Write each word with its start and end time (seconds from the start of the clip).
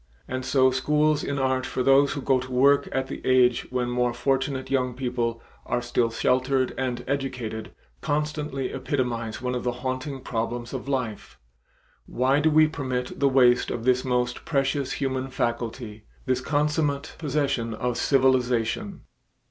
And 0.27 0.43
so 0.43 0.71
schools 0.71 1.23
in 1.23 1.37
art 1.37 1.63
for 1.63 1.83
those 1.83 2.13
who 2.13 2.23
go 2.23 2.39
to 2.39 2.51
work 2.51 2.89
at 2.91 3.05
the 3.05 3.23
age 3.23 3.67
when 3.71 3.91
more 3.91 4.15
fortunate 4.15 4.71
young 4.71 4.95
people 4.95 5.43
are 5.63 5.79
still 5.83 6.09
sheltered 6.09 6.73
and 6.75 7.03
educated, 7.07 7.71
constantly 8.01 8.71
epitomize 8.73 9.43
one 9.43 9.53
of 9.53 9.63
the 9.63 9.71
haunting 9.85 10.21
problems 10.21 10.73
of 10.73 10.89
life; 10.89 11.37
why 12.07 12.39
do 12.39 12.49
we 12.49 12.65
permit 12.67 13.19
the 13.19 13.29
waste 13.29 13.69
of 13.69 13.83
this 13.83 14.03
most 14.03 14.43
precious 14.43 14.93
human 14.93 15.27
faculty, 15.29 16.05
this 16.25 16.41
consummate 16.41 17.13
possession 17.19 17.75
of 17.75 17.95
civilization? 17.95 19.01